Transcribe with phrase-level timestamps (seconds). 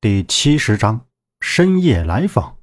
[0.00, 1.08] 第七十章
[1.40, 2.58] 深夜来访。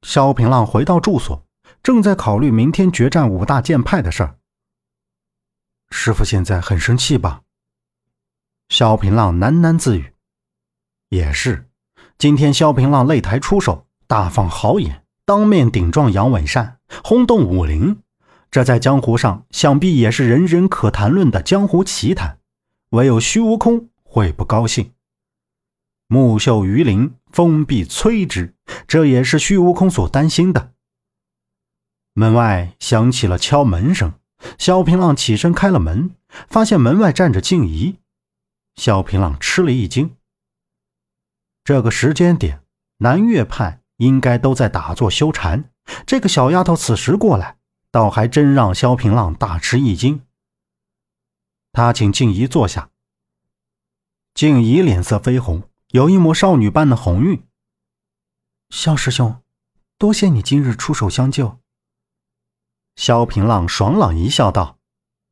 [0.00, 1.44] 萧平浪回到住所，
[1.82, 4.38] 正在考虑明天决战五大剑派的事儿。
[5.90, 7.42] 师傅现在很生气吧？
[8.70, 10.14] 萧平浪喃喃自语
[11.10, 11.68] ：“也是，
[12.16, 18.00] 今天萧平浪擂台出手，大放豪言，当面顶撞杨伟善，轰动武林。
[18.50, 22.38] 这在江湖上想必也是人人可谈论的江湖奇谈，
[22.92, 24.90] 唯有虚无空会不高兴。”
[26.08, 28.54] 木秀于林，风必摧之，
[28.86, 30.72] 这也是虚无空所担心的。
[32.12, 34.14] 门外响起了敲门声，
[34.58, 36.14] 萧平浪起身开了门，
[36.48, 37.98] 发现门外站着静怡。
[38.76, 40.16] 萧平浪吃了一惊。
[41.64, 42.62] 这个时间点，
[42.98, 45.70] 南岳派应该都在打坐修禅，
[46.06, 47.56] 这个小丫头此时过来，
[47.90, 50.22] 倒还真让萧平浪大吃一惊。
[51.72, 52.90] 他请静怡坐下，
[54.32, 55.68] 静怡脸色绯红。
[55.92, 57.46] 有一抹少女般的红晕。
[58.70, 59.40] 萧师兄，
[59.96, 61.60] 多谢你今日出手相救。
[62.96, 64.78] 萧平浪爽朗一笑，道：“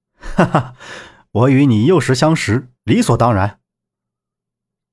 [0.17, 0.77] 哈哈，
[1.33, 3.61] 我与你幼时相识，理所当然。”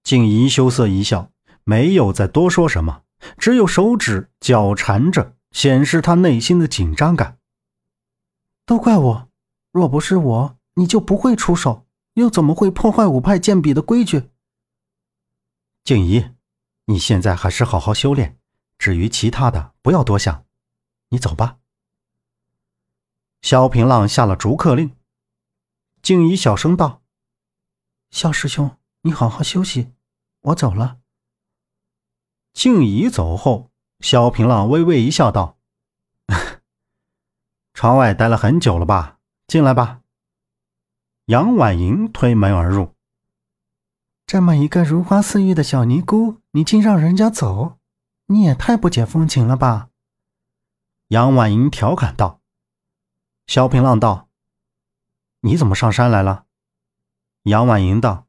[0.04, 1.32] 静怡羞涩一笑，
[1.64, 3.04] 没有再多说什么，
[3.38, 7.38] 只有手指绞缠着，显示她内心的紧张感。
[8.66, 9.30] 都怪我，
[9.72, 14.31] 若不是我，你就不会出手，又怎么会破坏五派剑比的规矩？
[15.84, 16.32] 静怡，
[16.86, 18.38] 你现在还是好好修炼。
[18.78, 20.46] 至于其他的，不要多想。
[21.10, 21.58] 你走吧。
[23.42, 24.96] 萧平浪下了逐客令。
[26.02, 27.02] 静怡小声道
[28.12, 29.92] ：“萧师兄，你好好休息，
[30.42, 31.00] 我走了。”
[32.54, 35.60] 静怡走后，萧平浪微微一笑，道
[37.74, 39.20] ：“窗外待了很久了吧？
[39.48, 40.02] 进来吧。”
[41.26, 42.96] 杨婉莹推门而入。
[44.32, 47.80] 这么一个如花似玉的小尼姑，你竟让人家走，
[48.28, 49.90] 你也太不解风情了吧？
[51.10, 52.40] 杨婉莹调侃道。
[53.46, 54.30] 萧平浪道
[55.44, 56.46] ：“你怎么上山来了？”
[57.44, 58.26] 杨婉莹道：“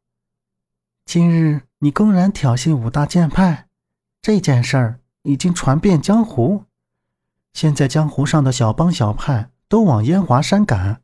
[1.07, 3.69] 今日你公然挑衅五大剑派，
[4.21, 6.65] 这件事儿已经传遍江湖，
[7.53, 11.01] 现在江湖上的小帮小派都往烟华山赶，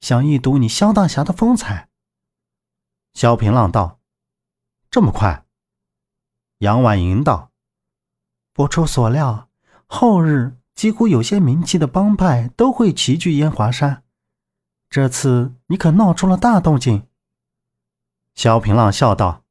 [0.00, 1.90] 想一睹你萧大侠的风采。”
[3.12, 3.97] 萧平浪道。
[4.90, 5.44] 这么快？
[6.58, 7.50] 杨婉莹道
[8.54, 9.48] ：“不出所料，
[9.86, 14.02] 后日几乎有些名气的帮派都会齐聚烟华山。
[14.88, 17.06] 这次你可闹出了大动静。”
[18.34, 19.44] 萧平浪笑道：“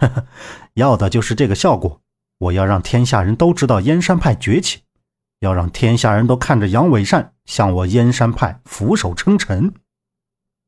[0.00, 0.26] 呵呵，
[0.74, 2.00] 要的就是这个效果。
[2.38, 4.82] 我要让天下人都知道燕山派崛起，
[5.40, 9.74] 要让天下人都看着杨伟善向我燕山派俯首称臣。”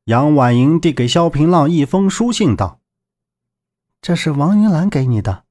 [0.05, 2.80] 杨婉莹递给萧平浪一封书信，道。
[4.01, 5.45] 这是王云兰给你的。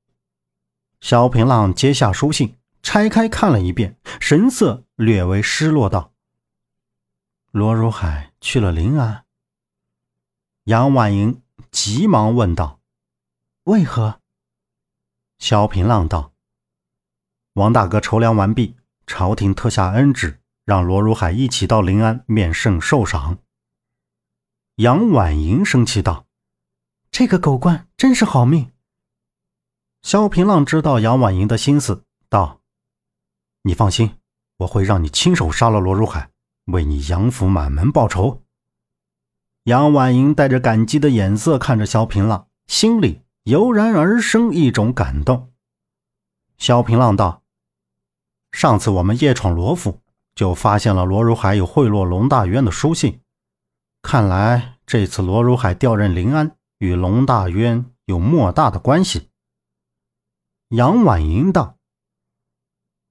[1.00, 6.12] 萧平浪接下书信，拆开看了一遍，神色略微失落，道
[7.52, 9.24] ：“罗如海去了临安。”
[10.64, 11.40] 杨婉莹
[11.70, 12.80] 急忙问道
[13.64, 14.20] ：“为何？”
[15.38, 16.32] 萧平浪道
[17.54, 23.38] ：“王大哥筹粮完毕，朝廷特下恩旨，让罗如海一起到临安面圣受赏。”
[24.76, 26.26] 杨婉莹生气道。
[27.20, 28.70] 这个狗官真是好命。
[30.00, 32.62] 萧平浪知道杨婉莹的心思，道
[33.60, 34.16] ：“你放心，
[34.56, 36.30] 我会让你亲手杀了罗如海，
[36.72, 38.42] 为你杨府满门报仇。”
[39.64, 45.52] 杨婉莹带着感激的眼色看着萧平浪，心里油然而生一种感动。
[46.56, 47.42] 萧平浪道
[48.50, 50.00] ：“上次我们夜闯罗府，
[50.34, 53.20] 就发现了罗如海有贿赂龙大渊的书信，
[54.00, 59.28] 看来这次罗如海调任临安。”与龙大渊有莫大的关系。
[60.68, 61.76] 杨婉莹道：“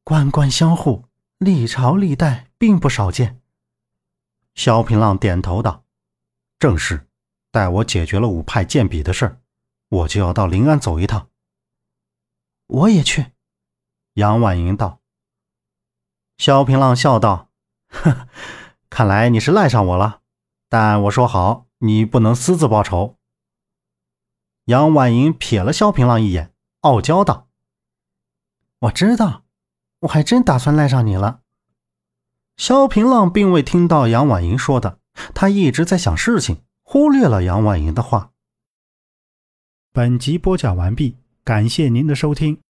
[0.03, 1.05] 官官相护，
[1.37, 3.43] 历朝历代并不少见。”
[4.55, 5.85] 萧平浪点头道
[6.57, 7.07] ：“正是。
[7.51, 9.41] 待我解决了五派剑比的事儿，
[9.89, 11.29] 我就要到临安走一趟。”
[12.65, 13.33] 我也去。
[14.13, 14.99] 杨婉莹道。
[16.39, 17.51] 萧平浪笑道
[17.89, 18.27] ：“呵，
[18.89, 20.21] 看来你是赖上我了。
[20.67, 23.17] 但我说好，你不能私自报仇。”
[24.69, 27.47] 杨婉莹瞥了萧平浪一眼，傲娇道
[28.81, 29.43] ：“我知道，
[30.01, 31.41] 我还真打算赖上你了。”
[32.55, 34.99] 萧平浪并未听到杨婉莹说的，
[35.33, 38.29] 他一直在想事情，忽略了杨婉莹的话。
[39.91, 42.61] 本集播讲完毕，感谢您的收听。